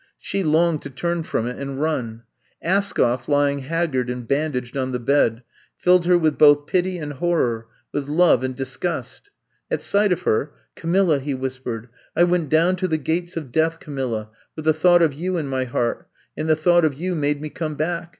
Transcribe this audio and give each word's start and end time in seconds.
She 0.17 0.41
longed 0.43 0.81
to 0.81 0.89
turn 0.89 1.21
from 1.21 1.45
it 1.45 1.59
and 1.59 1.79
run. 1.79 2.23
Askoff, 2.63 3.27
lying 3.27 3.59
haggard 3.59 4.09
and 4.09 4.27
bandaged 4.27 4.75
on 4.75 4.93
the 4.93 4.99
bed, 4.99 5.43
filled 5.77 6.07
her 6.07 6.17
with 6.17 6.39
both 6.39 6.65
pity 6.65 6.97
and 6.97 7.13
horror, 7.13 7.67
with 7.93 8.07
love 8.07 8.43
and 8.43 8.55
disgust. 8.55 9.29
At 9.69 9.83
sight 9.83 10.11
of 10.11 10.23
her, 10.23 10.53
Camilla, 10.75 11.19
he 11.19 11.35
whis 11.35 11.59
pered. 11.59 11.87
''I 12.17 12.23
went 12.23 12.49
down 12.49 12.77
to 12.77 12.87
the 12.87 12.97
gates 12.97 13.37
of 13.37 13.51
death, 13.51 13.79
Camilla, 13.79 14.31
with 14.55 14.65
the 14.65 14.73
thought 14.73 15.03
of 15.03 15.13
you 15.13 15.37
in 15.37 15.45
my 15.45 15.65
heart— 15.65 16.07
and 16.35 16.49
the 16.49 16.55
thought 16.55 16.83
of 16.83 16.95
you 16.95 17.13
made 17.13 17.39
me 17.39 17.49
come 17.51 17.75
back. 17.75 18.09